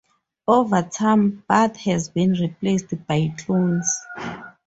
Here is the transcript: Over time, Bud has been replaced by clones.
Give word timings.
Over 0.47 0.81
time, 0.81 1.43
Bud 1.47 1.77
has 1.77 2.09
been 2.09 2.31
replaced 2.31 3.05
by 3.05 3.35
clones. 3.37 3.99